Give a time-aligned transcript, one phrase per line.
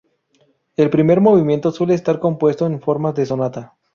[0.77, 3.75] El primer movimiento suele estar compuesto en forma de sonata.